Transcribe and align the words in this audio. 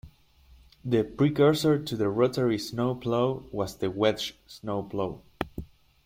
The 0.83 1.03
precursor 1.03 1.77
to 1.77 1.95
the 1.95 2.09
rotary 2.09 2.57
snowplow 2.57 3.43
was 3.51 3.77
the 3.77 3.91
wedge 3.91 4.35
snowplow. 4.47 5.19